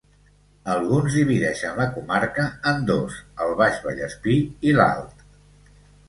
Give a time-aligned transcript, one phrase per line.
[0.75, 4.39] Alguns divideixen la comarca en dos, el Baix Vallespir
[4.71, 5.21] i l'Alt.